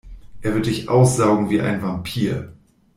Er 0.41 0.55
wird 0.55 0.65
dich 0.65 0.89
aussaugen 0.89 1.51
wie 1.51 1.61
ein 1.61 1.83
Vampir. 1.83 2.53